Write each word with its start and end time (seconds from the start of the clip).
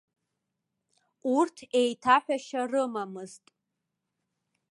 Урҭ 1.35 1.57
еиҭаҳәашьа 1.79 2.61
рымамызт. 2.71 3.45